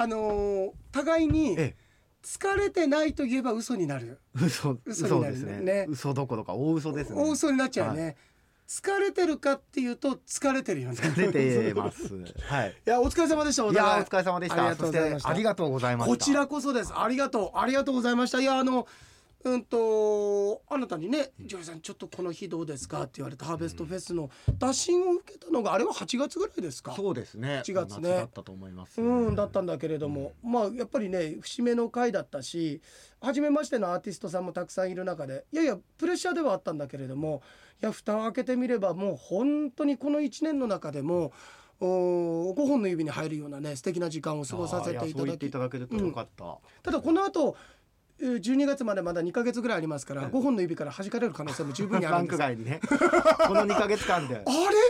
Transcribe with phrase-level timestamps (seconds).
[0.00, 1.74] あのー互いにえ
[2.22, 5.52] 疲れてないと言えば嘘になる、嘘嘘になる嘘ですね。
[5.58, 7.22] ねね嘘どころか大嘘ですね。
[7.22, 8.16] 大嘘になっちゃうよね、
[8.68, 10.96] 疲れてるかっていうと疲れてるよね。
[11.16, 12.14] 出てます。
[12.48, 12.70] はい。
[12.70, 13.74] いやお疲れ様でしたおい。
[13.74, 15.28] や互いお疲れ様でしありがたそしとうございました。
[15.28, 16.16] てありがとうございました。
[16.16, 16.92] こちらこそです。
[16.94, 17.58] ありがとう。
[17.58, 18.40] ありがとうございました。
[18.40, 18.86] いやあの
[19.42, 26.94] うんとあなたにね「ジョイさんちょっとこの日どうですか?」って言われたハーベストフェスの打診を受けたのがあれは8月ぐらいですか？
[26.94, 27.62] そうですね。
[27.64, 28.08] 7月ね。
[28.10, 29.00] 夏だったと思います。
[29.00, 32.80] うんだったんだけれども、まあやっぱりね節目の回だったし
[33.20, 37.42] 初めましてのアーティストさんもたくさんいる中でいやいやプレッシャーではあったんだけれども
[37.82, 41.32] いや蓋を開けてみればもう本当にこの1年の中でも
[41.82, 47.54] お5本の指に入るようなね素敵な時間を過ごさせていただきただけるとよかった、ただこの後えー
[48.20, 52.38] 12月までまだ2ヶ月ぐらいありますから5本の指から弾かれる可能性も十分にあるんです。
[52.56, 52.80] ね。
[53.46, 54.36] この2ヶ月間で。
[54.36, 54.44] あれ？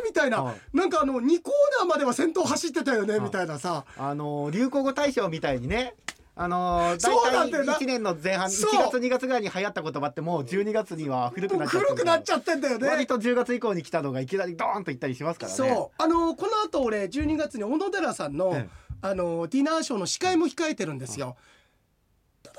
[0.05, 0.77] みたいな、はい。
[0.77, 3.15] なんかあの2コーナーまでは先頭走ってたよね？
[3.15, 3.21] はい。
[3.21, 3.85] みたいなさ。
[3.97, 5.95] あの流行語大賞みたいにね。
[6.37, 7.75] あのそうなん大体だよな。
[7.75, 8.91] 1年の前半1そう。
[8.91, 12.89] 月2月ぐらいに流行った言葉ってもう12月には古くなっちゃって古くなっちゃってんだよね。
[12.89, 15.57] 割と10月以降に来たのがいきなりドーンといったりしますからね。
[15.57, 16.03] そう。
[16.03, 18.69] あのこの後俺12月に小野寺さんの,、ええ。
[19.03, 21.27] あのディナーショーの司会も控えてるんですよ。
[21.27, 21.41] ただ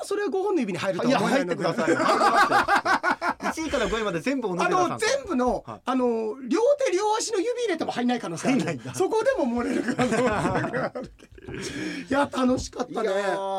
[0.04, 1.64] それは5本の指に入るとは思えないので。
[1.64, 1.98] 入ってくださいよ。
[2.02, 5.82] 入ってますよ1位から5位まで全部小野あの全部の、はい。
[5.86, 11.12] あの両手両足の指入れても入んない可能性あそこでも漏れる可能性がある。
[12.10, 13.10] いや楽しかっいたね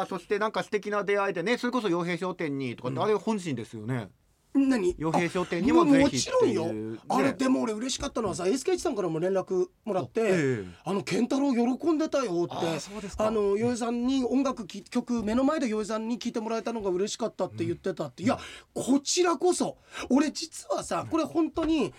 [0.08, 3.02] そしてなんか素敵な出会いでねそれこそ洋平商店にとか、うん。
[3.02, 4.08] あれ本心ですよね
[4.54, 4.94] 何？
[4.98, 6.98] 洋平商店あにもぜもひちろんよ、ね。
[7.08, 10.64] あれでも俺嬉しかったのはさ SK さんからも連絡もらって、ええ。
[10.84, 13.26] あの健太郎喜んでたよってあーそうですか。
[13.26, 18.38] あの洋江さんに音楽き曲目の前で洋江さんに聴いてもらえたのが嬉しかったって言ってたって、いや
[18.74, 19.78] こちらこそ
[20.10, 21.94] 俺実はさこれ本当に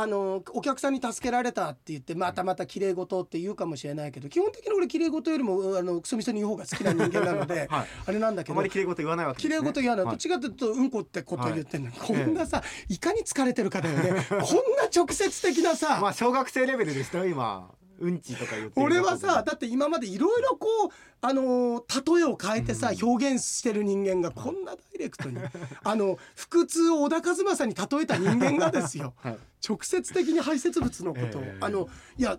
[0.00, 7.86] あのお客さんに助けられたって言ってまたまた綺麗事って言うかもしれないけど基本的に俺綺麗事よりもあのクソみそに言う方が好きな人間なので、はい。
[8.06, 12.98] あれなんだけどあまり綺麗事言わないわけ綺麗事言わない、はどっちかというとうんこってことを言ってんの、こええんなさい。
[12.98, 14.24] かに疲れてるかだよね。
[14.30, 14.38] こん
[14.76, 17.68] な直接的なさ、まあ小学生レベルでしたよ今
[18.00, 25.38] うんちとか言ってる俺はさだって今までいろいろこうあのー例えを変えてさ、表現してる人間がこんなダイレクトに。
[25.82, 26.16] あの
[26.50, 29.14] 腹痛を小田和正に例えた人間がですよ。
[29.16, 29.38] はい。
[29.66, 31.58] 直接的に排泄物のことを、ええ。
[31.60, 32.38] あのいや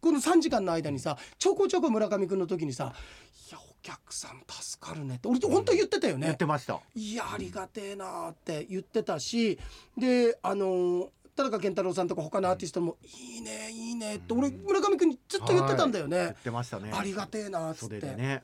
[0.00, 2.92] この3時間の間にさちょこちょこ村上君の時にさ
[3.50, 6.26] 「いやお客さん助かるね」って俺本当言ってたよね。
[6.26, 6.80] 言ってました。
[6.94, 9.58] いやありがてえなーって言ってたし
[9.96, 11.08] であのー
[11.38, 16.34] 田中健太郎さんとか他のアーティストも「いいねいいね」って俺村上君にずっと言ってたんだよ言ねっ。
[16.42, 16.90] てましたね。
[16.92, 18.42] ありがてえなーっつって、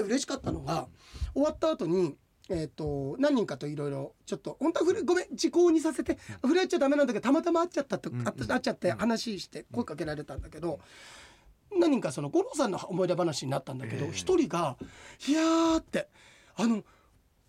[0.00, 0.86] 嬉しかったのが
[1.34, 2.16] 終わった後に
[2.48, 10.80] えー、と何人かといろいろちょっと本当はふれごめん時効にさせて触れ合っちゃダメなんだけどたまたま会っちゃったと、う会っちゃって話して声かけられたんだけど、
[11.78, 14.12] 何人かその五郎さんの思い出話になったんだけどええ。
[14.12, 14.76] 一、人が
[15.28, 16.08] 「いやー」って
[16.56, 16.82] あの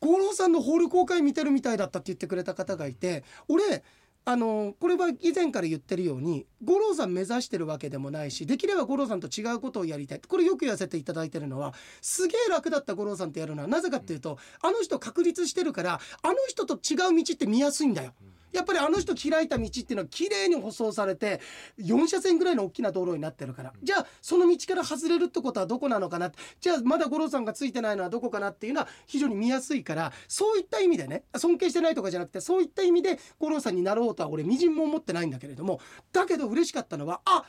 [0.01, 3.83] 五郎さんのホール公開見てるみたいだったって言ってくれた方がいて俺
[4.23, 18.13] あのこれは以前から言ってるように五郎さん目指してるわけでもないしできれば五郎さんと違うことをやりたいこれよく言わせていただいてるのはすげえ楽だった五郎さんってやるのはなぜかっていうとあの人確立してるからあの人と違う道って見やすいんだよ。
[18.51, 21.39] やっぱりあの人開いた道っていうのは綺麗に舗装されて
[21.79, 23.73] 4車線ぐらいの大きな道路になってるから。
[23.81, 26.31] じゃあその道から外れるってことはどこなのかな？
[26.59, 35.79] じゃあまだ五郎さんがついてないのはどこかなっていうのは非常に見やすいからそういった意味でね尊敬してないとかじゃなくてそういった意味で五郎さんになろうとは俺みじんも思ってないんだけれども
[36.11, 37.43] だけど嬉しかったのはあ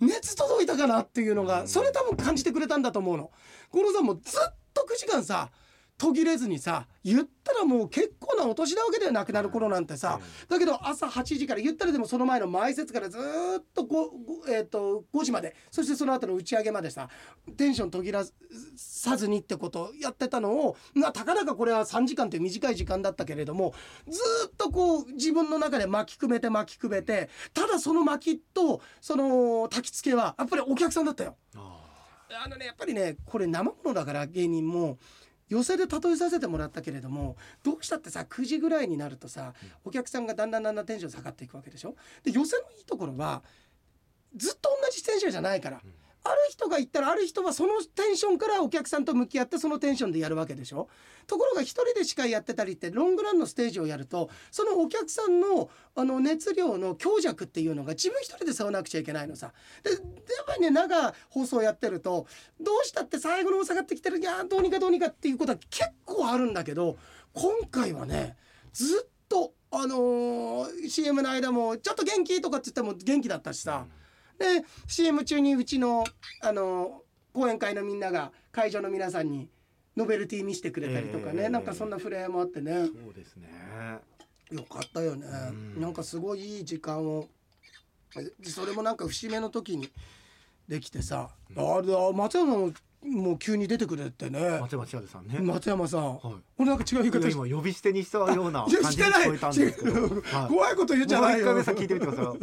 [0.00, 3.30] 熱届いたかなっていうのがそれ多分感じてくれたんだと思うの。
[3.70, 5.50] 五郎さんもずっと9時間さ
[5.96, 10.20] 途切れずにさ言ったらもう結構なお年なわけだよ亡くなる頃なんてさ。
[10.48, 15.54] だけど朝8時から言ったらでもその前の前説からずーっと 5,、えー、と5時まで。
[15.70, 17.08] そしてその後の打ち上げまでさ
[17.56, 18.24] テンション途切ら
[18.76, 23.74] さずにってことをやってたのをまあたかだかこれは3時間という短い時間だったけれども
[24.08, 31.36] ずーっとこう自分の中で巻きくべて巻きくべてただその巻きとその焚き付けはやっぱりお客さんだったよ。
[31.54, 31.80] あ
[32.44, 34.98] あのねやっぱりねこれ生ものだから芸人も
[35.48, 39.52] 寄席で例えさせてもらったけれどもどうしたってさ9時ぐらいになるとさ
[39.84, 41.94] お客さんがだんだんだんだんテンション下がっていくわけでしょ？
[42.22, 43.42] で寄席のいいところは
[44.36, 45.80] ずっと同じテンションじゃないから、
[46.26, 50.88] ある人が言ったらある人はそのテンションからお客さんと向き合ってそのテンションでやるわけでしょ？
[51.26, 59.52] ところが一人で司会やってたりってロングランのステージをやるとそのお客さんのあの熱量の強弱っていうのが自分一人で背負わなくちゃいけないのさ。
[59.82, 60.00] でやっ
[60.46, 62.26] ぱりね長放送やってると
[62.58, 66.96] どうしたって最後の下がってきてるいやどうにかどうにかっていうことは結構あるんだけど
[67.34, 68.36] 今回はね
[68.72, 73.86] ずっとあのー CM の間も「ちょっと元気?」とかって言っても元気だったしさ。
[74.38, 76.04] で CM 中にうちの
[76.42, 77.02] あの
[77.32, 79.48] 講演会のみんなが会場の皆さんに
[79.96, 82.86] ノベルティ見せてくれたりとかね、えーなんかそんな触れ合いもあってね。
[82.86, 83.48] そうですね。
[84.50, 85.80] よかったよね、うん。
[85.80, 87.28] なんかすごいいい時間を。
[88.16, 89.90] えそれもなんか節目の時に
[90.68, 94.58] できてさ、あれあ松山さんももう急に出てくれてね。
[94.60, 95.38] 松山千春さんね。
[95.40, 96.20] 松山さん、はい。
[96.58, 101.46] 俺なんか違う言い方今呼び捨てにしたような感じに聞こえたんですけど、 怖いこと言っちゃないよ。
[101.46, 102.34] もう一回目さ聞いてみてくださ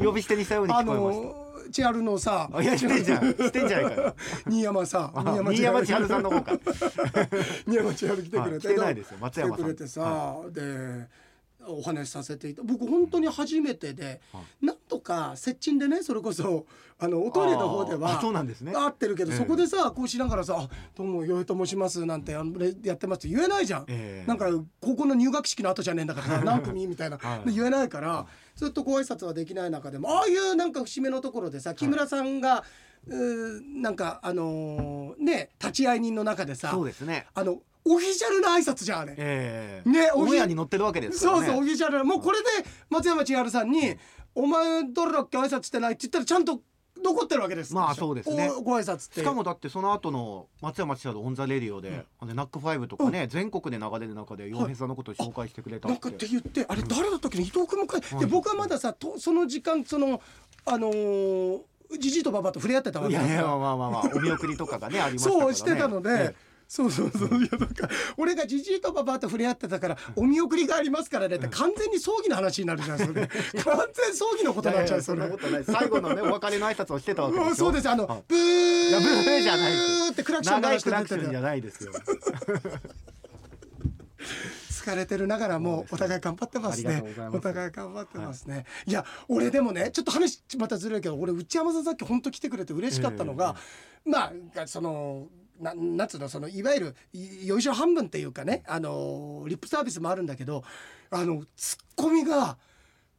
[0.00, 0.04] い。
[0.04, 3.32] 呼び捨てにしたようにあ聞こえましの千春のさいやしてんじゃん。
[3.32, 4.14] してんじゃないかよ。
[4.48, 6.08] 新山さあ新山千春。
[6.08, 6.52] さんの方か。
[7.66, 9.18] 新山千春来てくれて、はい来てないですよ。
[9.20, 9.56] 松山さん。
[9.56, 11.08] 来てくれてさ、で
[11.66, 16.66] お話しさせていた僕本当に初めてで、はなんとか接近でねそれこそ
[16.98, 18.72] あのおトイレの方ではあそうなんですね。
[18.74, 19.38] 合ってるけど、ええ。
[19.38, 23.84] そこでさこうしながらさ「あどうもよいと申します」なんてあのれやってますって言えないじゃん。
[23.88, 24.28] ええ。
[24.28, 27.48] なんか高校の入学式の後じゃねえんだから何組みたいな、はい。
[27.48, 28.26] で言えないから
[28.56, 32.64] ずっとご挨拶はできない中でもああいうなんか節目のところでさ木村さんが、
[33.06, 37.26] うーなんかあのーね立ち会い人の中でさそうですね。
[37.34, 39.14] あのオフィシャルな挨拶じゃんあれ。
[39.16, 39.88] ええ。
[39.88, 41.32] ねオンエアに乗ってるわけですね。
[41.32, 42.04] そうそうオフィシャル。
[42.04, 42.48] もうこれで
[42.90, 43.96] 松山千春さんに
[44.34, 46.60] 「お前どれだっけ挨拶してない?」って言ったらちゃんと
[47.02, 47.72] 残ってるわけです。
[47.74, 48.50] まあそうですね。
[48.50, 49.20] おご挨拶って。
[49.20, 58.20] しかもだってその後の松山千春オン・ザ・レディオで、あのナックファイブとかね、全国で流れる中で洋平さんのことを紹介してくれたってなんかって言ってあれ誰だったっけね伊藤君もかいはい。
[58.20, 60.20] で僕はまださとその時間その
[60.66, 61.60] あのー
[61.98, 63.34] じじいとばばと触れ合ってたわいけだから。
[63.34, 65.46] やいやまあまあまあお見送りとかがねありましたからね。
[65.46, 66.34] そうしてたので、え
[66.70, 73.26] そうそうそういやなんか俺がじじいとばばと触れ合ってたからお見送りがありますからねって完全に葬儀の話になるじゃんそれ。
[73.64, 75.22] 完全葬儀のことになっちゃうそれ。
[75.22, 75.64] そんなことない。
[75.64, 77.90] 最後のねお別れの挨拶をしてたわけでしそうです。
[77.90, 81.92] あの、はいブーブーじゃないですってクラクション鳴長いらしてクラクションじゃないですよ
[84.70, 87.02] 疲れてるながらもお互い頑張ってますね
[87.32, 93.56] お互い頑張ってますね、い、や俺でもねちょっと話またずれるけど俺内山さんさっき本当来てくれて嬉しかったのが、
[94.04, 95.28] まあその
[95.60, 100.64] ななんつうのそのいわゆるいよいしょ半分っていうかねあのリップサービスもあるんだけど
[101.10, 102.58] あのツッコミが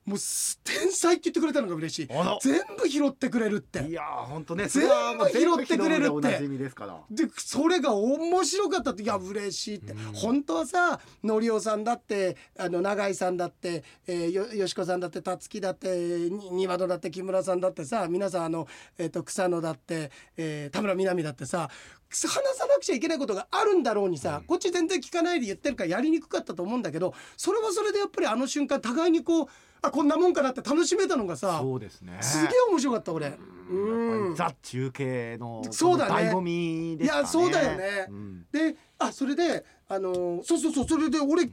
[0.04, 2.08] もうす天才って言ってくれたのが嬉しい。
[2.42, 3.88] 全部拾ってくれるって。
[3.88, 6.48] いやー本当ね全部拾ってくれるって。
[6.48, 7.00] ですから。
[7.12, 15.96] でそれが面白かったっていや嬉しいって、本当はさのりおさんだってあの永井さんだって、えー、よよしこさんだってたつきだって
[16.30, 18.68] に庭野だって木村さんだってさ皆さんあの、
[18.98, 21.70] えー、と草野だって、えー田村みな実だってさ
[22.12, 29.48] 話さなくちゃいけないことがあるんだろうにさ、こっち全然聞かないで言ってるからやりにくかったと思うんだけどそれはそれでやっぱりあの瞬間互いにこう
[29.84, 32.18] あこんなもんかなって楽しめたのがさそうですね。
[32.22, 33.34] すげえ面白かった俺。
[33.70, 34.30] うん。
[34.30, 36.30] りザ中継のそうだね。
[36.30, 37.06] 醍醐味でね。
[37.06, 38.06] いやそうだよね。
[38.08, 38.46] うん。
[38.52, 41.44] であそれであのーそうそうそうそれで俺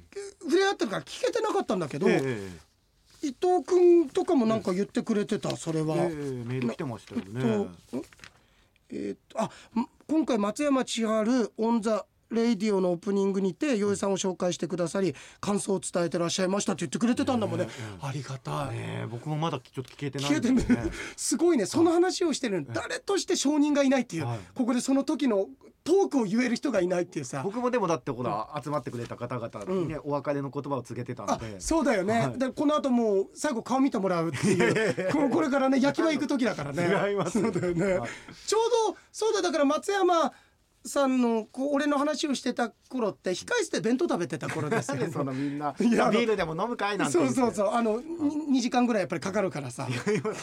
[0.43, 2.69] 触れ合ってるから聞けてなかったんだけど、ええ
[3.21, 5.97] 伊藤君とかもなんか言ってくれてたそれは。
[5.97, 6.15] ええ
[6.45, 7.69] メール来てましたよね。
[8.91, 17.69] えーっとあん今回松山千春オン・ザ・レイディオのオープニングにて洋江さんを紹介してくださり感想を伝えてらっしゃいましたって言ってくれてたんだもんね、
[18.01, 18.77] ありがたい。
[18.77, 20.63] ねえ僕もまだちょっと聞けてないね。
[21.15, 21.67] すごいね。
[21.67, 24.39] その話をしてるのに誰として証人がいないっていう、はい。
[24.55, 25.47] ここでその時の
[25.85, 27.41] トークを言える人がいないっていうさ。
[27.43, 32.39] 僕もでもだってほら集まってくれた方々にね、お別れの言葉を告げてたのあでそうだよね、はい。
[32.39, 35.13] でこの後もう最後顔見てもらうっていう。
[35.13, 36.83] ここれからね焼き場行く時だからね。
[37.09, 38.11] 違いますそうだよね、はい。
[38.47, 40.32] ちょうどそうだだから松山
[40.85, 44.97] さんのこう俺の話をしてた頃って控え室で弁当食べてた頃ですよ。
[44.97, 47.71] でそのみんな ビールでも飲むかいなんてそうそうそう。
[47.71, 49.88] あの2時間ぐらいやっぱりかかるからさ。
[49.88, 50.35] あの違いま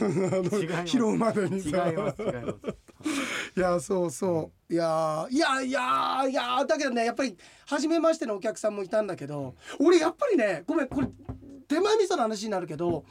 [0.86, 0.92] す。
[0.92, 2.22] 拾うまでに違いさます。
[2.22, 3.56] 違います。
[3.56, 4.74] いやそうそう。
[4.74, 11.08] いやいやいやいやだけどねやっぱり初めましてのお客さんもいたんだけど俺やっぱりねごめんこれ
[11.70, 13.06] 手前味噌の話になるけど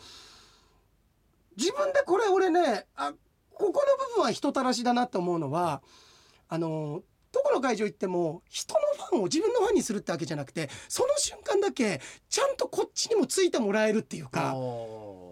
[1.56, 3.14] 自分でこれ俺ねあ
[3.54, 5.82] ここの部分は人たらしだなって思うのは
[6.48, 14.54] あのどこの会場行っても人のファンを自分のファンにするってわけじゃなくてその瞬間だけちゃんとこっちにもついてもらえるっていうか。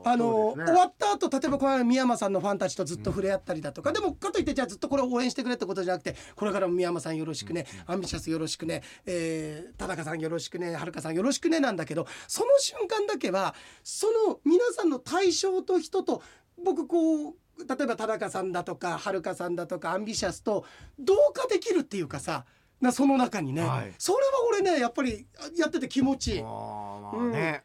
[0.05, 16.21] あの、終わった後例えばこの間三山さんのファンたちとずっと触れ合ったりだとか、でもかといってじゃあずっとこれを応援してくれってことじゃなくてこれからも三山さんよろしくね、アンビシャスよろしくね、えー、田中さんよろしくねはるかさんよろしくねなんだけどその瞬間だけはその皆さんの対象と人と
[16.65, 20.65] 僕こう例えば田中さんだとかはるかさんだとかアンビシャスと
[20.99, 22.45] 同化できるっていうかさ
[22.81, 23.93] なその中にね、はい。
[23.97, 26.41] それは俺ねやっぱりやってて気持ちいい。
[26.41, 27.63] あーまあね、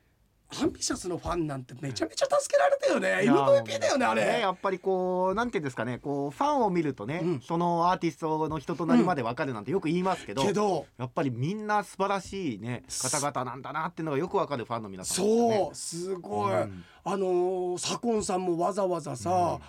[0.49, 3.29] アンビシャスのファンなんてめちゃめちゃ助けられたよね。
[3.29, 15.57] MVP だよねあれ、ねやっぱりこうなんていうんですかねこうファンを見るとね、うんそのアーティストの人となりまでわかるなんてよく言いますけど,、けどやっぱりみんな素晴らしいね方々なんだなっていうのがよくわかるファンの皆さんね。
[15.57, 16.83] そうすごい、うん。
[17.03, 19.59] あのー左近さんもわざわざさ、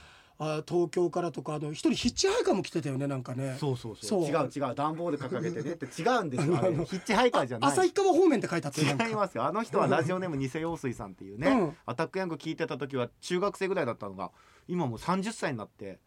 [0.41, 3.57] あ東京からとかあの一人ヒッチハイカーも来てたよねなんかね。
[3.59, 4.23] そうそうそう。
[4.23, 4.75] 違う違う。
[4.75, 5.73] 段ボール掲げてね。
[5.73, 6.75] って違うんですよ あれ。
[6.85, 7.71] ヒッチハイカーじゃない。
[7.73, 9.45] 旭川方面って書いてあった違いますよ。
[9.45, 11.77] あの人はラジオネーム偽陽水さんっていうね、うん。
[11.87, 14.31] アタックヤング聞いてた時は中学生ぐらいだったのが
[14.69, 15.99] 今もう30歳になって。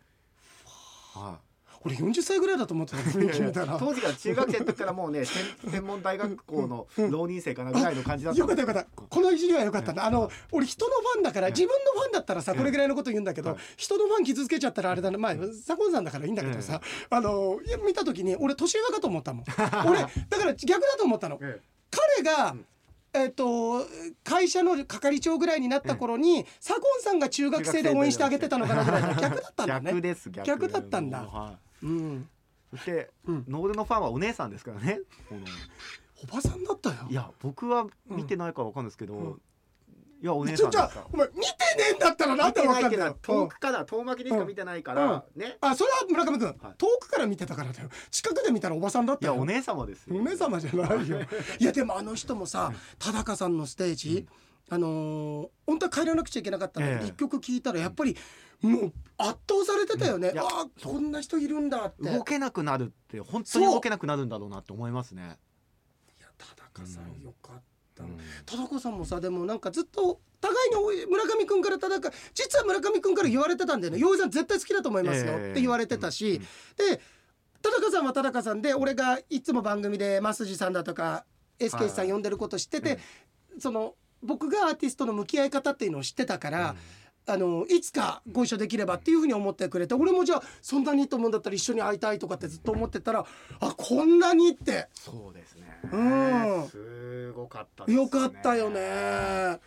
[1.13, 1.39] は
[1.83, 3.77] 俺40歳ぐらいだと思ってた雰囲気見たら。
[3.79, 8.85] 当時が中学生の時からもうね 専専門大学校の浪人生かなぐらいの感じだったよかったよかった。
[8.85, 15.17] この一時はよかったあの俺人のファンだから自分のファンだったらさこれぐらいのこと言うんだけどはい人のファン傷つけちゃったらあれだな。
[15.17, 19.45] まあ左近さんだからいいんだけどさあの見た時に俺年上かと思ったもん。
[19.87, 21.39] 俺だから逆だと思ったの。
[21.41, 21.59] え
[21.91, 22.55] 彼が
[23.13, 23.85] えっと
[24.23, 30.47] 会社の係長ぐらいになった頃に左近さんが中学生で応援してあげてたのかなぐらいの逆だったんだ逆ねです逆。
[30.47, 31.23] 逆だったんだ。
[31.23, 32.21] もうん。
[32.21, 32.25] い
[32.71, 33.45] そして、うん。
[33.47, 35.01] ノールのファンはお姉さんですからね。
[36.23, 37.07] おばさんだったよ。
[37.09, 39.41] いや僕は見てないからわかんないですけど、うん
[40.21, 41.47] いやお姉ちょじゃあお前見てね
[41.93, 45.57] えんだったらなん見でわかんてない遠くから遠巻きでしか見てないから、ね。
[45.61, 46.55] あそれは村上君、はい。
[46.77, 47.89] 遠くから見てたからだよ。
[48.11, 49.33] 近くで見たらおばさんだったよ。
[49.33, 50.15] いやお姉様ですよ。
[50.15, 51.19] お姉様じゃないよ。
[51.59, 54.27] いやでもあの人もさ田中さんのステージ、
[54.69, 57.07] あのー本当は帰らなくちゃいけなかったんだけど、ええ。
[57.09, 58.15] 一曲聴いたらやっぱり
[58.61, 62.03] もう圧倒されてたよね、ああこんな人いるんだって。
[62.03, 65.39] 動けなくなるって本当に動けなくなるんだろうなって思いますね。
[66.19, 67.61] いや田中さうんんよかった、
[68.01, 68.17] うん。
[68.45, 75.51] 田中さんもさでもなんかずっと互いに村上君から田中実は村上君から言われてたんだよね「洋井さん絶対好きだと思いますよ」ええ。
[75.51, 76.41] って言われてたし、
[76.77, 77.01] で
[77.61, 81.25] 田中さんは田中さんで俺がいつも番組で増地さんだとか
[81.59, 82.97] SK さん呼んでること知ってて、
[83.59, 83.93] その
[84.23, 86.75] 僕がアーティストの向き合い方っていうのを知ってたから、
[87.31, 93.25] あのいつかご一緒できればっていうふうに思ってくれて俺もじゃあそんなにいいと思うんだったら一緒に会いたいとかってずっと思ってたら
[93.59, 95.79] あこんなにってそうですね。
[95.91, 98.03] うんすごかったですね。
[98.03, 99.59] よかったよね。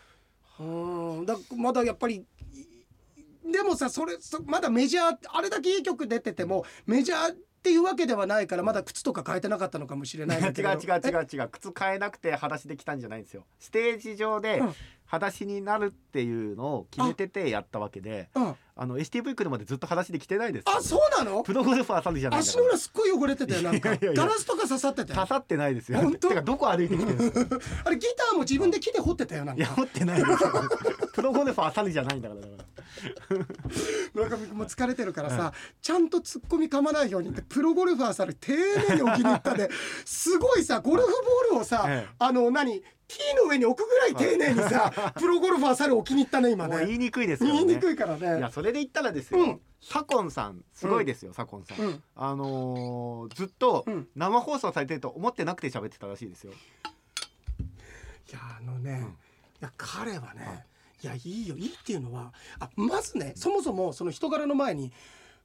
[0.60, 11.48] うん、だまだやっぱりいでもさそれそまだメジャーあれだけいい曲出ててもメジャーっていうわけではないからまだ靴とか変えてなかったのかもしれない 違う違う違う違う。
[11.48, 13.46] 靴変えなくて裸足で来たんじゃないんですよ。
[13.58, 14.74] ステージ上でうん。
[15.06, 21.42] 裸足になるっていうのを決めててやったわけでえうん、あの STV 来るまでずっと裸足で来てないですあそうなの？
[21.42, 23.96] プロゴルファーさんじゃない足の裏すっごい汚れてたよなんか。
[23.96, 26.00] ガラスとか刺さってて刺さってないですよ。
[26.00, 26.28] 本当？
[26.30, 30.50] てかどこ歩いてきてるんですかあれギターも自分で木で掘ってたよなんいやか持ってないですよ。
[31.14, 32.64] プロゴルファーさんじゃないんだからだから
[34.14, 38.52] 村上君も疲れてるからさ、ちゃんと突っ込み噛まないようにってプロゴルファーさんに丁
[38.88, 39.70] 寧に置きに行ったで
[40.04, 46.86] すごいさゴルフボールをさ、ええあの何ティーの上に置くぐらい丁寧にさ、プロゴルファー猿置きに行ったね今ね。
[46.86, 47.54] 言いにくいですよね。
[47.56, 49.60] 言いにくいからいねやそれで言ったらですよ、うん。
[49.80, 52.02] 左近さんすごいですよ、左近さん、うん。
[52.16, 54.08] あのーずっとうん。
[54.16, 59.08] 生放送されてると思ってなくて喋ってたらしいですよ、いやあのね、うん。
[59.08, 59.12] い
[59.60, 60.64] や彼はね、
[61.04, 61.56] い、やいいよ。
[61.56, 64.90] いいっていうのはあまずねそもそもその人柄の前に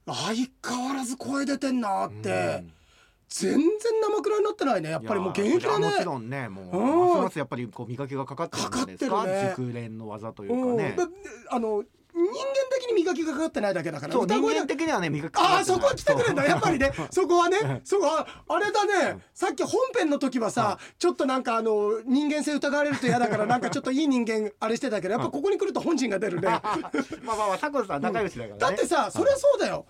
[0.06, 2.64] 相変わらず声出てんなって、
[3.28, 4.90] 全然生くらいになってないね。
[4.90, 5.86] やっぱりもう現役だね。
[5.86, 9.10] もちろんねもううんますますやっぱりこう磨きがかかってるんですか？
[9.10, 9.54] かかってるね。
[9.56, 10.76] 熟練の技といううん。
[10.76, 11.06] かね、だ
[11.50, 12.32] あの人間
[12.74, 15.78] 的に磨きがかかってないだけだからそう人間的にはね磨きかかああってない。
[15.78, 16.92] そこは来てくれんだやっぱりね。
[17.10, 19.10] そこはねうんそこはあれだね。
[19.10, 19.22] うん。
[19.34, 26.48] さっき本編の時はさちょっとなんかあの人間性疑われると嫌だからなんかちょっといい人間あれしてたけどやっぱここに来ると本心が出るね。
[26.50, 26.80] まあ
[27.24, 29.86] まあまあ佐藤さん仲良しだからね、だってさそれはそうだよ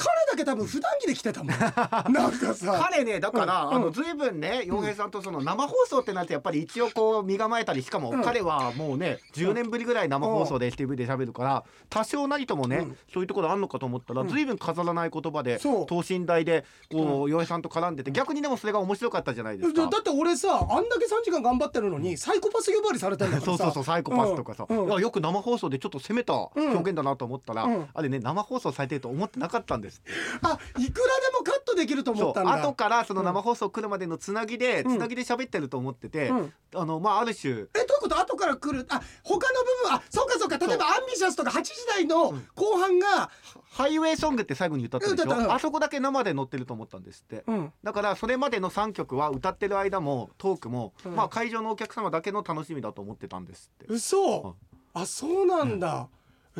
[0.00, 1.48] 彼だけ多分普段着で来てたもん。
[2.12, 2.88] なんかさ。
[2.90, 3.74] 彼ねだから、うん。
[3.74, 12.98] あの随分ね洋平さんとその生放送ってなってやっぱり一応こう身構えたりしかもうん彼はもうね10年ぶりぐらい生放送で STV で喋るから多少なりともね、うん。
[13.12, 14.28] そういうところあんのかと思ったら、うん。
[14.28, 19.86] 随分飾らない言葉で等身大でこう洋平さんと絡んでて逆にでもそれが面白かったじゃないですか。
[19.86, 23.46] だって俺さあんだけ3時間頑張ってるのにサイコパス呼ばわりされてんだからさ。
[23.46, 25.00] そうそうそうサイコパスとかさ、うん。
[25.00, 27.88] よく生放送でちょっと攻めた表現だなと思ったら、うん。
[27.92, 30.10] あれね生放送されてると思ってなかったんですって
[30.42, 32.52] あいくらでもカットできると思ったんだ。
[32.54, 34.96] 後からその生放送来るまでのつなぎで、うん。
[34.96, 36.52] つなぎで喋ってると思ってて、うん。
[36.74, 37.52] あのまあある種。
[37.52, 37.68] えどういう
[38.00, 38.18] こと？
[38.18, 38.86] 後から来る？
[38.88, 43.30] あ他の部分あそうかそうか例えばアンビシャスとか8時台の後半が、
[43.70, 45.52] ハイウェイソングって最後に歌ったでしょ？
[45.52, 47.44] あそこだけ生で乗ってると思ったんですって。
[47.46, 51.16] うん、だからそれまでの3曲は歌ってる間もトークも、うん。
[51.16, 53.92] まあ会場のお客様だけの楽しみだと思ってたんですって。
[53.92, 54.56] 嘘。
[54.92, 56.08] あそうなんだ、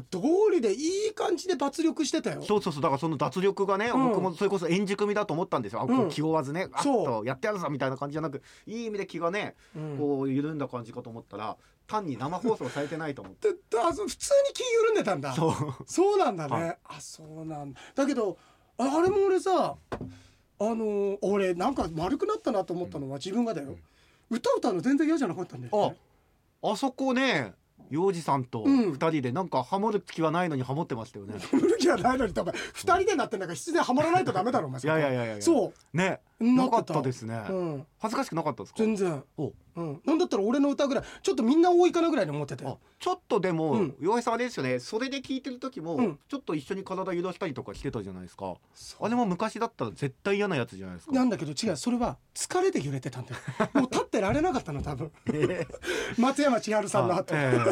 [0.02, 0.18] 通
[0.52, 2.42] りでいい感じで抜力してたよ。
[2.42, 2.82] そうそうそう。
[2.82, 4.08] だからその脱力がね、うん。
[4.10, 5.86] 僕もそれこそ円熟味だと思ったんですよ。
[5.88, 6.08] ううん。
[6.08, 7.06] 気負わずね、あっそう。
[7.06, 9.98] とやってやるぞみたいな感じじゃなくいい意味で気がねうん。
[9.98, 13.48] こう緩んだ感じかと思ったら単に生放送されてないと思って。
[13.48, 14.08] 普通に
[14.54, 15.32] 気緩んでたんだ。
[15.32, 15.54] そう。
[15.86, 16.78] そうなんだね、はい。
[16.84, 17.80] あそうなんだ。
[17.94, 18.36] だけど
[18.78, 23.76] ああれも俺さあのー俺なんか丸くなったなと思ったのは自分がだよ、
[24.30, 25.96] 歌歌うの全然嫌じゃなかったんだよ、ね、
[26.62, 27.54] ああそこね
[27.90, 28.92] 洋二さんとうん。
[28.92, 31.34] 二人でなんかハモる気はないのにハモってましたよね。
[31.38, 35.42] ハモる気はないのに多分二人でなってんだから必然ハマらないとダメだろお前いやいやいやいや。
[35.42, 37.38] そね、うなかなったですね。
[37.98, 38.78] 恥ずかしくなかったですか？
[38.78, 39.22] 全然。
[39.36, 42.64] おうん、なんだったら俺の歌ぐらいちょっとみんな多いかなぐらいに思ってて。
[42.66, 43.94] あちょっとでも、うん。
[43.98, 44.78] 洋平さんあれですよね。
[44.78, 46.18] それで聞いてる時も、うん。
[46.28, 48.54] ちょっと一緒に体揺らしたりとかしてたじゃないですか。
[49.00, 51.12] あれも昔だったら絶対嫌なやつじゃないですか。
[51.12, 51.76] なんだけど違う。
[51.76, 53.40] それは疲れで揺れてたんだよ。
[53.72, 55.10] もう立ってられなかったの多分。
[55.32, 55.66] え
[56.18, 57.66] 松山千春さんの後、ええ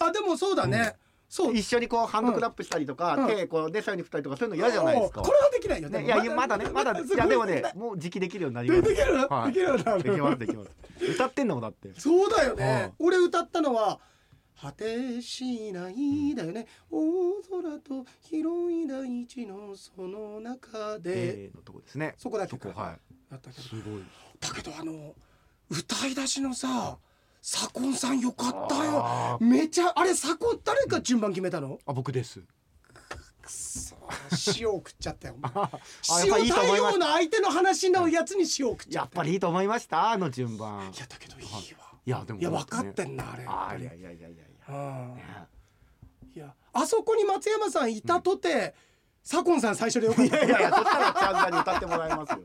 [0.00, 0.04] え。
[0.04, 0.96] あでもそうだね、
[1.28, 1.54] そう。
[1.54, 3.26] 一緒にこうハンドクラップしたりとか、うん。
[3.26, 5.22] 手こうでさに振ったりとかそういうの嫌じゃないですか。
[5.22, 8.82] これはできないよねね、いやまだねまだいやでもねもう時期できるようになります。
[8.82, 9.52] できる、はい。
[9.52, 10.02] できるようになる。
[10.02, 10.70] できますできます
[11.12, 12.92] 歌ってんのもだってそうだよね、はい。
[12.98, 13.98] 俺歌ったのは
[14.60, 17.02] 果てしないだよね、大
[17.62, 22.14] 空と広い大地のその中で、えーのとこですね。
[22.16, 22.96] そこだけそこは
[23.30, 23.62] だったけど。
[23.62, 24.04] いすごい
[24.40, 25.14] だけどあの
[25.68, 26.98] 歌い出しのさ
[27.48, 29.38] 左近さんよかったよ。
[29.40, 31.78] めちゃあれ左近誰が順番決めたの？
[31.86, 32.40] あ僕です。
[33.40, 33.94] くそ
[34.58, 35.36] 塩を食っちゃったよ。
[36.24, 40.90] 塩対応の相手の話のやつに塩を食っちゃっやったぱりいいと思いましたあの順番。
[40.92, 41.52] いやだけどいいわ。
[42.04, 44.36] いやでもいや分かってんなあれいやいやいやいやい
[44.68, 44.74] や。
[44.74, 45.14] うん。
[45.14, 45.24] ね。
[46.34, 48.74] いやあそこに松山さんいたとて、
[49.26, 50.36] 左近さん最初でよかった。
[50.36, 52.38] いやいやそしたらちゃんさんに歌ってもらいますよ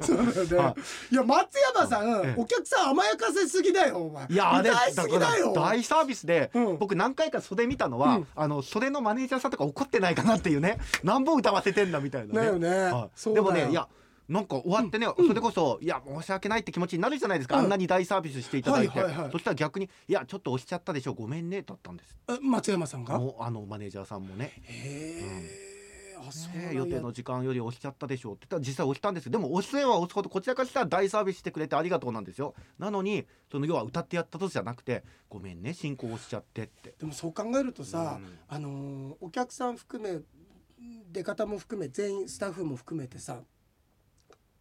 [0.00, 0.74] そうだよ。
[1.12, 1.14] い。
[1.14, 2.34] や松山さん、ええ。
[2.38, 3.98] お客さん甘やかせすぎだよ。
[3.98, 5.52] お前いやあれ歌いすぎだよ。
[5.52, 6.78] から大サービスで、うん。
[6.78, 8.26] 僕何回か袖見たのは、うん。
[8.34, 12.40] あの袖のマネージャーさんとか怒ってないかなっていうね 何本歌わせてんだみたいなね。
[12.40, 12.68] だよね。
[12.70, 13.34] はい。
[13.34, 13.86] でもねいや
[14.30, 17.64] なんか終わってね、それこそいや申し訳ないって気持ちになるじゃないですか、うん。
[17.64, 19.32] あんなに大サービスしていただいて、はいはいはい。
[19.32, 22.16] そしたら逆にいやちょっと押しちゃったでしょごめんねだったんです。
[22.28, 23.20] え松山さんが？
[23.38, 24.54] あのマネージャーさんもね。
[24.62, 25.65] へ
[26.54, 26.66] ね。
[26.66, 26.72] や。
[26.72, 32.54] 予定の時間より押しちゃったでしょうって言ったら実際押したんですでも押すは押すほどこちらからしたら大サービスしてくれてありがとうなんですよ。
[32.78, 36.94] なのにその要は歌ってやったとじゃなくてごめんね進行押しちゃってって。
[36.98, 38.38] でもそう考えるとさ、うん。
[38.48, 40.20] あのーお客さん含め
[41.10, 43.40] 出方も含め全員スタッフも含めてさ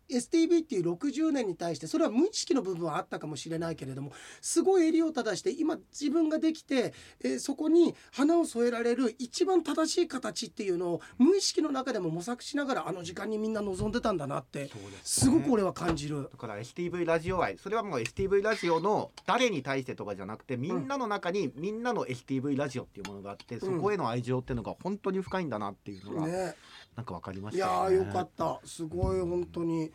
[0.10, 14.70] STB っていう60年に対してそれは無意識の部分はあったかもしれないけれどもすごい襟を正して今自分ができて、えーそこに花を添えられる一番正しい形っていうのを無意識の中でも模索しながらあの時間にみんな望んでたんだなって
[15.04, 16.30] すごく俺は感じる。
[16.32, 26.56] だから STV ラジオ愛それはもう STV ラジオの誰に対してとかじゃなくてみんなの中にみんなの STV ラジオっていうものがあって、そこへの愛情っていうのが本当に深いんだなっていうのがね、
[26.96, 27.96] なんかわかりましいやたよね。
[27.98, 28.60] ーよかった。
[28.66, 29.92] すごい本当に。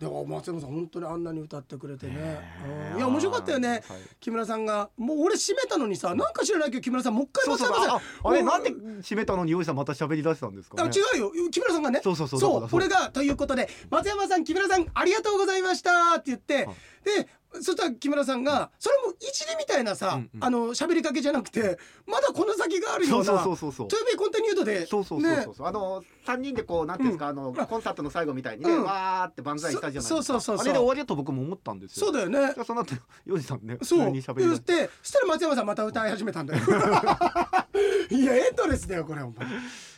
[0.00, 2.18] でも松山さん本当にあんなに歌ってくれてね、ね
[2.64, 2.90] え。
[2.92, 2.98] うん。
[2.98, 3.68] いや面白かったよね。
[3.68, 3.82] はい。
[4.18, 10.90] 木村さんがもう俺閉めたのにさなんか知らないけど木村さんもう一回松山さんああれなんでも締めたのに用意さんまた喋り出したんですかあね。
[10.90, 11.50] 違うよ。
[11.50, 12.00] 木村さんがね。
[12.02, 12.40] そうそうそう。
[12.40, 12.80] そうだからそう。
[12.80, 16.74] 俺がということで松山さん木村さんありがとうございましたって言ってはい。
[17.04, 17.28] で
[17.62, 20.44] そしたら木村さんがそれも一理みたいなさ、うんうん。
[20.44, 25.66] あの喋りかけじゃなくてまだこの先があるよそううなそうそうそうそう To be continued でそうそうそうねそう。
[25.66, 28.84] あの三人でこうなんていうんですか、あのコンサートの最後みたいにね、うん。
[28.84, 30.16] わーって万歳したじゃないですか。
[30.16, 30.64] そそうそうそうそう。
[30.64, 32.06] あれで終わりだと僕も思ったんですよ。
[32.06, 32.38] そうだよね。
[32.54, 32.94] じゃあその後
[33.26, 34.06] ヨジさんね普そう。
[34.06, 34.74] 通に喋り出して。
[34.74, 36.62] でそしたら松山さんまた歌い始めたんだよ。
[38.10, 39.46] いやエンドレスだよこれお前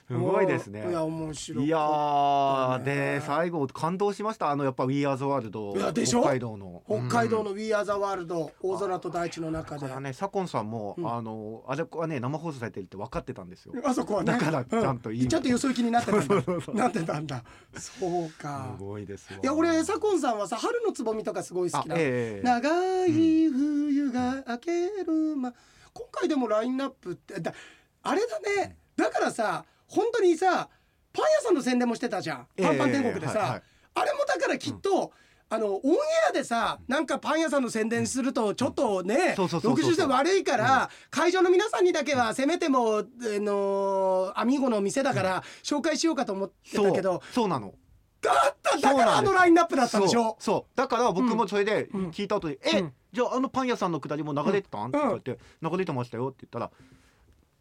[0.09, 0.89] すごいですね。
[0.91, 1.65] いや面白い。
[1.65, 4.51] いやで最後感動しました。
[4.51, 6.21] あのやっぱ We Are the World いやでしょ？
[6.21, 6.83] 北海道の。
[6.87, 7.45] 北海道うん。
[7.47, 9.83] の We Are the World 大空と大地の中で。
[9.83, 11.11] だからね左近さんも、うん。
[11.11, 13.75] あのあれはね生放送されてるって分かってたんですよ。
[13.85, 14.33] あそこはね。
[14.33, 17.43] だからちゃんといいうちゃんとよそ行きになってたんそうそうそうだなってたんだ。
[17.77, 18.75] そうか。
[18.77, 19.39] すごいですわ。
[19.43, 21.95] いや俺左近さんはさ春のつぼみとかすごい好あきな。
[21.97, 22.47] ええ。
[22.47, 25.53] 長い冬が明けるま
[25.95, 27.55] 今回でもラインナップってだ
[28.03, 28.77] あれだね。
[28.97, 30.69] だからさ本当にさ
[31.13, 32.47] パン屋さんの宣伝もしてたじゃん。
[32.63, 33.63] パンパン天国でさ、ええはいはい。
[33.95, 35.13] あれもだからきっと、
[35.51, 35.99] あのオンエ
[36.31, 47.75] アでさなんかパン屋さんの宣伝するとちょっとねそうそうそうそう60歳悪いから、会場の皆さんにだけはせめてもあのアミーゴの店だから紹介しようかと思ってたけどそうそうなの。
[48.23, 50.23] だっただからあのラインナップだったんでしょ？
[50.23, 50.77] そうそう。
[50.77, 52.11] だから僕もそれでうん。
[52.11, 52.93] 聞いた後に「え、うん。
[53.13, 56.71] じゃああのパン屋さんのくだりも流れてたん?」って言って「流れてましたよ」って言ったら「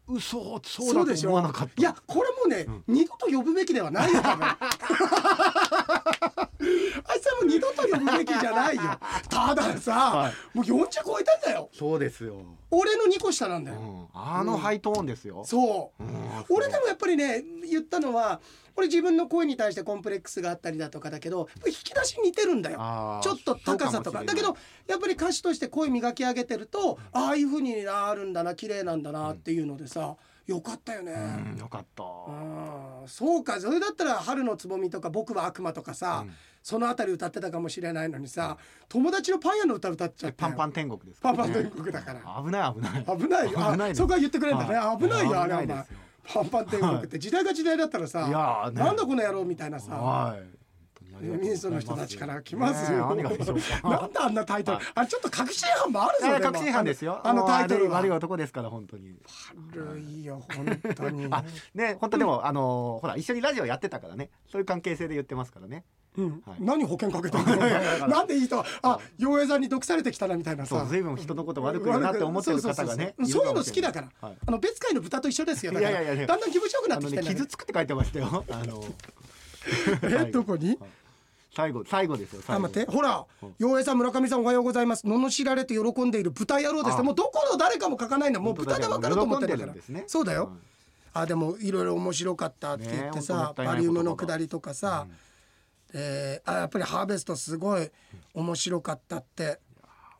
[0.08, 2.84] 嘘そうだと思わなかった」いやこれもね、うん。
[2.94, 4.46] 二度と呼ぶべきではないよ多分
[7.44, 8.82] 二度と呼ぶべきじゃないよ。
[9.28, 10.32] たださ、はい。
[10.56, 11.68] もう40超えたんだよ。
[11.72, 16.02] そうですよ、俺の2個下なんだよ、うん、あのハイトーンですよ、そう。
[16.02, 16.44] うん。
[16.48, 18.40] 俺でもやっぱりね言ったのは
[18.76, 23.20] 俺自分の声に対してコンプレックスがあったりだとかだけど引き出し似てるんだよ。
[23.22, 24.24] ちょっと高さとか。
[24.24, 31.12] だけどやっぱり歌手として声磨き上げてるとああいう風になるんだな綺麗なんだなっていうのでさよかったよね、
[31.52, 32.02] うんよかった。
[33.06, 33.60] そうか。
[33.60, 36.32] それだったら「春のつぼみ」とか「僕は悪魔」とかさ、うん。
[36.62, 38.56] そのあたり歌ってたかもしれないのにさ
[38.88, 42.20] 友達のパン屋の歌歌っちゃってパンパン天国ですねンパン天国だから。
[42.44, 43.18] 危ない危ない。
[43.18, 43.72] 危ない。
[43.72, 44.98] 危ないそこは言ってくれんだね、はい。
[44.98, 45.86] 危ないよあれお前。
[46.24, 47.18] パンパン天国って。
[47.18, 48.82] 時代が時代だったらさ、いやーね。
[48.84, 50.61] なんだこの野郎みたいなさ、はい
[51.12, 51.38] 本当にありがとうございます。
[51.42, 53.14] ミニストの人たちから来ますよ。
[53.14, 56.40] ねなんであんなタイトルはい、あれちょっと確信犯もあるぞ。
[56.40, 57.20] 確信犯ですよ。
[57.24, 57.98] あのタイトルは。
[57.98, 59.14] 悪い男ですから本当に。
[59.74, 61.26] 悪いよ本当に。
[61.30, 61.44] あ
[61.74, 64.30] ね本当でも、あのーほら一緒にラジオやってたからね。
[64.50, 65.84] そういう関係性で言ってますからね。
[66.16, 66.42] うん。
[66.46, 66.56] はい。
[66.60, 67.56] 何保険かけてんの？
[68.08, 70.78] なんでいい人あ洋平さんに毒されてきたなみたいなさ。
[70.80, 74.08] そう随分人のこと悪くなって思ってる方がねそういうの好きだから。
[74.20, 74.36] はい。
[74.46, 75.90] あの別会の豚と一緒ですよだから。
[75.90, 76.26] いやいやいや。
[76.26, 78.44] だんだん気持ちよくなってきてんだ傷つくって書いてましたよ。
[78.50, 78.84] あの。
[80.02, 80.78] えどこに？
[81.54, 82.66] 最後最後ですよ最後。
[82.66, 82.90] あ待って。
[82.90, 83.54] ほらうん。
[83.58, 85.06] 洋平さん村上さんおはようございます。
[85.06, 89.74] 罵られて喜んでいる豚野郎ですもうどこの誰かも書かないんだもう豚で分かると思ってるから。
[90.06, 90.46] そうだよ。
[90.46, 90.60] ん。
[91.14, 95.16] あでもいろいろ面白かったって言ってねさ、バリウムの下りとかさ、うん。
[95.94, 97.90] えーあやっぱりハーベストすごい
[98.32, 99.60] 面白かったって、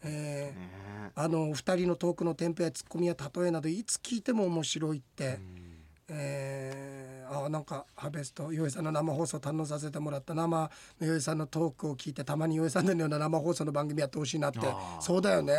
[0.02, 1.12] えーね。
[1.14, 5.82] あの二人のトークのテンポやツッコミや例えなどいつ聞いても面白いって、うん。
[6.10, 14.60] えーあなんかハーベスト洋江さんの生放送堪能させてもらった生の洋江さんのトークを聞いてたまに洋江さんのような生放送の番組やってほしいなって
[15.00, 15.52] そうだよね。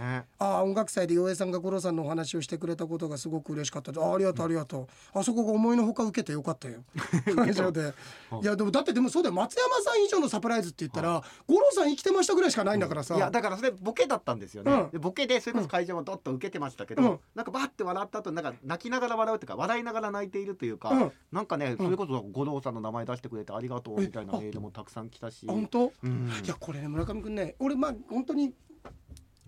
[0.00, 0.24] ね。
[0.38, 5.18] ああ音楽祭で洋江さんが五郎さんのお話をしてくれたことがすごく嬉しかったあありがとうありがとう。
[5.18, 6.80] あそこが思いのほか受けてよかったよ。
[7.36, 7.94] 会場で。
[8.42, 8.44] い。
[8.44, 9.34] やでもだってでもそうだよ。
[9.34, 13.16] 松山さん以上のサプライズって言ったら五郎さん生きてましたぐらいしかないんだからさ。
[13.16, 17.20] いやだからそれボケだったんですよね、ボケでそれこそ会場もどっと受けてましたけど、うん。
[17.34, 21.36] なんかバッて笑った後なんか泣きながら笑うというか笑いながら泣いているというか、うん。
[21.36, 25.92] なんかねそれこそ五郎さんの名前出してくれてありがとうみたいなメールもたくさん来たし、本当？
[26.02, 26.30] うん。
[26.44, 28.54] いやこれね村上くんね俺まあ本当に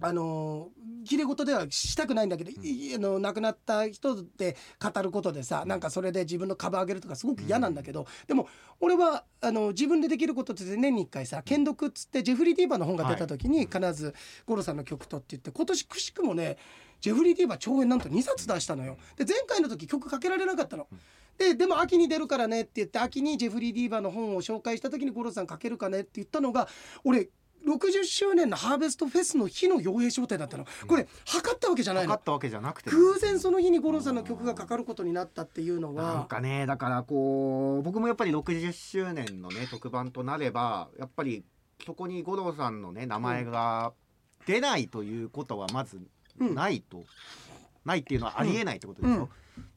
[0.03, 0.71] あの
[1.05, 8.49] きれ事ではしたくないんだけど、いあの亡くなった人で語ることでさなんかそれで自分の株上げるとかすごく嫌なんだけど、でも
[8.81, 14.15] 俺はあの自分でできることって年に1回さ「剣読」っつってジェフリー・ディーバーの本が出た時に必ず
[14.47, 16.57] 五郎さんの曲とって言って今年くしくもね
[17.01, 18.97] ジェフリー・ディーバー長編なんと2冊出したのよ。
[19.17, 20.87] で前回の時曲かけられなかったの。
[21.39, 26.69] ででも秋に出るからねって言って秋にジェフリー・ディーバーの本を紹介した時に五郎さんかけるかねって言ったのが
[27.05, 27.29] 俺
[27.67, 30.67] 60周年のハーベストフェスの日の傭兵商店だったの。
[30.87, 32.15] これ測ったわけじゃないの。
[32.15, 41.45] ったわけじゃなくて偶然その日に五郎さんの曲がかかることになったっていうのなんはかねだからこう僕もやっぱり60周年のね特番となればやっぱり
[41.85, 43.93] そこに五郎さんのね名前が
[44.47, 46.01] 出ないということはまず
[46.41, 46.55] うん。
[46.55, 47.05] ないと、
[47.85, 49.25] ないっていうのはありえないってことでしょ、うん。
[49.25, 49.29] っ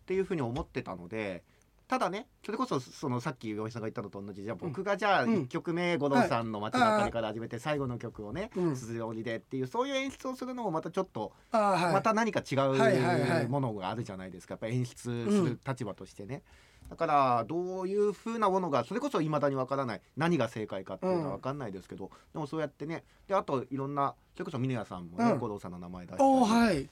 [0.05, 1.43] ていうふうに思ってたので
[1.87, 5.33] ただねそれこそそのさっき岩井さんが言ったのと同じじゃあ僕がじゃあうん。
[5.43, 14.53] 1曲目五郎さんの街中から始めて最後の曲をねうん「鈴折りで」っていうそういう演出をするのもまたちょっとまた何か違うものがあるじゃないですか。
[14.53, 16.43] やっぱ演出する立場としてね。
[16.89, 25.39] だからどういうふうなものがそれこそいまだにわからない何が正解かっていうのはわかんないですけど、でもそうやってねであといろんなそれこそ峰屋さんもね、うん。
[25.39, 26.17] 五郎さんの名前出し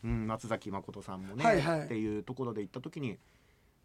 [0.03, 1.45] うん、松崎誠さんもね、
[1.85, 3.19] っていうところで行った時に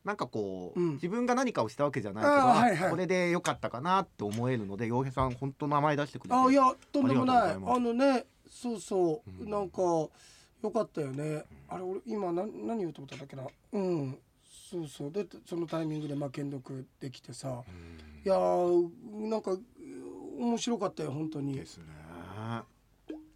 [0.05, 0.93] なんかこう、うん。
[0.95, 2.91] 自分が何かをしたわけじゃないけど、あーはいはい。
[2.91, 7.53] これでよかったかなって思えるので洋平さん本当名前出してくれてあいやとんでもない。
[7.53, 9.51] あのねそうそう、うん。
[9.51, 10.11] なんかよ
[10.73, 11.45] かったよね。
[11.69, 13.45] あれ俺今何何言おうと思ったんだっけな。
[13.73, 14.19] うん。
[14.71, 15.13] そうそう。
[15.13, 17.49] でそのタイミングでまあ剣読できてさ。
[17.49, 18.23] うん。
[18.25, 19.57] いやーなんか
[20.39, 21.55] 面白かったよ本当に。
[21.55, 21.85] ですね。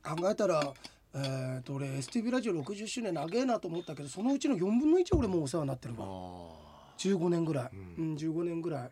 [0.03, 0.75] 考えたら
[1.14, 6.07] えー、と俺 STV ラジオ60周年長えなと思ったけどそのうちの4分の1俺もうお世話になってるわ。
[6.07, 8.90] あ15年ぐらい、ううんん15年ぐらい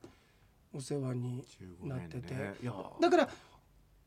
[0.74, 2.20] お世話にー15なってて。
[2.28, 2.54] 年ね
[3.00, 3.28] だから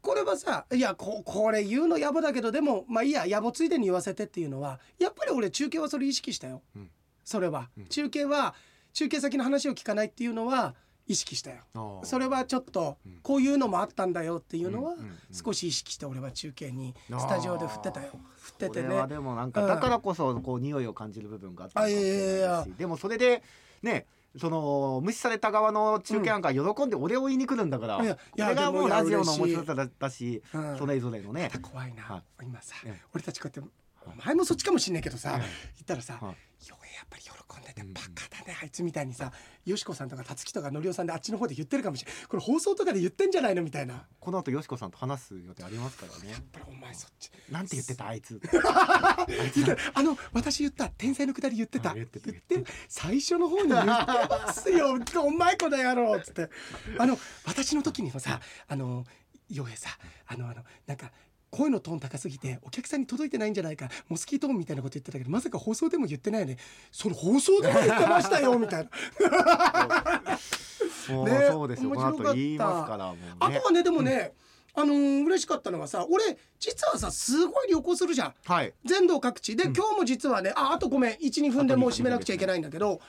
[0.02, 6.90] これはさいやここれ言うの野暮だけどでもまあいいや野暮ついでに言わせてっていうのはやっぱり俺中継はそれ意識したよ、うん。
[7.24, 7.86] それは、うん。
[7.86, 8.54] 中継は
[8.92, 10.76] 中継先の話を聞かないっていうのは
[11.08, 12.02] 意識したよ。
[12.04, 13.20] それはちょっとうん。
[13.22, 14.96] こういうのもあったんだよっていうのは
[15.32, 18.12] 少し意識して俺は中継にスタジオで振ってたよ。
[18.38, 19.08] 振っててね。
[19.08, 23.44] でもなんかだからこそこう匂いを感じる部分があったのかもしでもそれで
[23.82, 24.06] ね
[24.38, 30.78] その無視された側の中継なんか喜んで俺を言いに来るんだから、いやいやこれがもうラジオの面白さだったし、うん。
[30.78, 31.52] それぞれのね。
[31.62, 33.02] 怖いな、は今さ、ええ。
[33.14, 33.74] 俺たちこうやって
[34.06, 35.40] お前もそっちかもしんないけどさ、ええ。
[35.40, 35.48] 言
[35.84, 36.68] ったらさ、はい。
[36.68, 39.32] よっぱり喜んでてバカだねあいつみたいにさ
[39.66, 43.94] よしこさんとかたつきとかのりおさんであっちの方で言ってるかもしれないこれ放送とかで言ってんじゃないのみたいな。
[43.94, 46.36] やっこの後よしこさんと話す予定ありますからね。
[46.52, 47.32] ぱりお前そっち。
[47.52, 48.40] なんて言ってたあいつ。
[49.94, 51.92] あの私言った天才のくだり言ってた。
[51.92, 54.98] あ言ってた言って最初の方に言ってますよ。
[55.18, 56.50] お前この野郎っつって。
[56.98, 59.06] あの私の時にもさあの
[59.50, 59.90] 洋平さ
[60.28, 61.12] あのあのなんか
[61.54, 63.88] 声のトーン高すぎてお客さんに届いてないんじゃないか。
[64.10, 66.58] モスキートーンみたいなこと言ってたけどまさか放送でも言ってないよね。
[66.92, 68.90] それ放送でも言ってましたよみたいな。
[71.14, 71.48] もうね。
[71.52, 71.92] そうですよ。
[71.92, 72.24] こ面白かった。
[72.24, 73.22] の後言いますからもうね。
[73.40, 74.34] あとはねでもね、
[74.74, 78.34] あのー嬉しかったのがさ俺実はさすごい旅行するじゃん。
[78.46, 78.74] はい。
[78.84, 79.56] 全道各地。
[79.56, 79.76] で、うん。
[79.76, 81.14] 今日も実はねああとごめん。
[81.18, 83.00] 12分でもう締めなくちゃいけないんだけど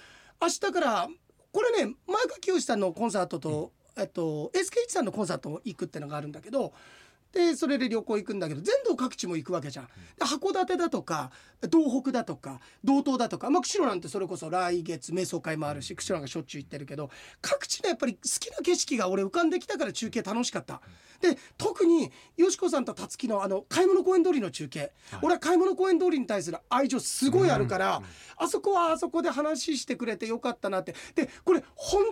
[0.42, 1.08] 明日から
[1.50, 6.74] これね前川清さんのコンサートと、えっと SK1 さんのコンサートも行くってのがあるんだけど
[7.34, 9.86] でそれで旅行行くんだけど全道各地も行くわけじゃん。
[9.86, 11.32] で函館だとか
[11.70, 17.10] 東北だとか道東だとか、まあ、釧路なんてそれこそ来月瞑想会もあるし釧路なんかしょっちゅう行ってるけど
[17.42, 20.80] 各地のやっぱり好きな景色が俺浮かんできたから中継楽しかった。
[21.20, 24.90] で特によしこさんとたつきのあの買い物公園通りの中継、はい。
[25.22, 28.10] 俺は買い物公園通りに対する愛情すごいあるから、うんうん。
[28.36, 30.94] あそこはあそこで話してくれてよかったなって。
[31.14, 32.03] でこれ本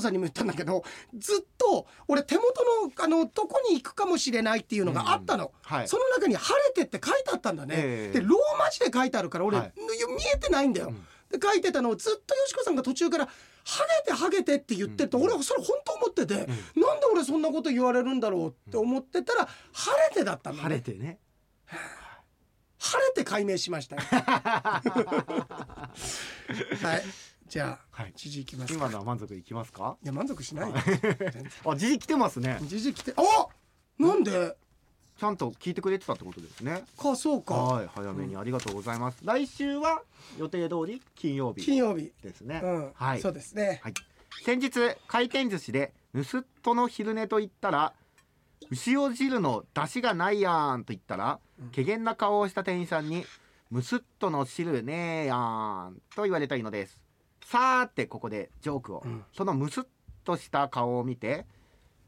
[0.00, 0.82] こさんにも言ったんだけど
[1.16, 2.46] ずっと俺手元
[2.86, 5.52] のあのどこに行くかもしれないっていうのがあったの。
[5.62, 5.88] はい。
[5.88, 8.20] その中に「晴れて」って書いてあったんだね、ええ。
[8.20, 9.72] でローマ字で書いてあるから俺、はい。
[9.76, 9.82] 見
[10.34, 11.06] えてないんだよ、うん。
[11.30, 13.28] で書いてたのをずっとよしこさんが途中から
[13.64, 15.24] 「晴れてハゲて」って言ってると、うん。
[15.24, 16.50] 俺はそれ本当思ってて、なんで
[17.12, 21.18] 俺そんなこと言われるんだろうって思ってたら「晴れて」だったんだ、ね、晴れてね。
[22.78, 24.02] 晴れて解明しましたよ。
[24.08, 24.80] は
[26.96, 27.02] い
[27.50, 28.12] じゃあ、はい。
[28.14, 28.78] 知事いきますか。
[28.78, 29.96] 今のは満足いきますか？
[30.04, 30.76] いや満足しないよ。
[31.66, 32.60] あ時事来てますね。
[32.68, 33.22] 知事来てあ
[33.98, 34.56] なんで？
[35.18, 36.84] ちゃんと聞いてくれてたってことですね。
[36.96, 37.54] かそうか。
[37.54, 40.02] はい早めにありがとうございます、来週は
[40.38, 43.20] 予定通り金曜日金曜日ですね、うん、はい。
[43.20, 43.80] そうですね。
[43.82, 43.94] はい、
[44.44, 44.70] 先日
[45.08, 47.92] 回転寿司で「盗っ人の昼寝」と言ったら
[48.70, 51.70] 「牛尾汁の出汁がないやん」と言ったらうん。
[51.70, 53.26] 怪げな顔をした店員さんに
[53.70, 57.02] 「むすっとの汁ねえやん」と言われたいのです
[57.50, 59.24] さーてここでジョークを、うん。
[59.32, 59.84] そのむすっ
[60.24, 61.46] とした顔を見て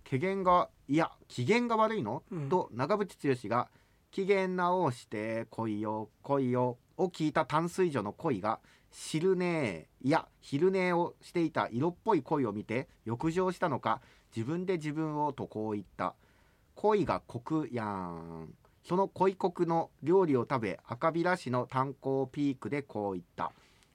[0.08, 2.48] 怪げがいや機嫌が悪いの、うん。
[2.48, 3.68] と長渕剛が
[4.12, 8.60] 「機嫌直して来いよ来いよ」を聞いた淡水魚の恋が
[8.92, 14.00] 「汁ねえいや昼寝をしていた色っぽい恋を見て浴場したのか
[14.36, 16.14] 自分で自分をとこう言った。
[16.76, 18.54] 恋がコクやん。
[18.84, 23.52] その恋コクの料理を食べ赤びら市の炭鉱ピークでこう言った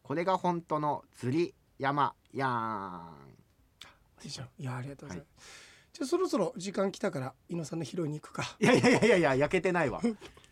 [0.07, 2.13] これが本当の釣り山。
[2.33, 3.11] やん
[4.57, 5.51] いやありがとうございます、
[5.91, 8.55] じゃあそろそろ時間来たから伊野さんの拾いに行くか。
[8.57, 10.01] いやいやいやいや焼けてないわ